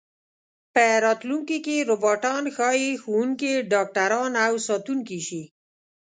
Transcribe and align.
په 0.73 0.85
راتلونکي 1.05 1.57
کې 1.65 1.75
روباټان 1.89 2.43
ښايي 2.55 2.91
ښوونکي، 3.01 3.51
ډاکټران 3.71 4.31
او 4.45 4.53
ساتونکي 4.67 5.19
شي. 5.27 5.43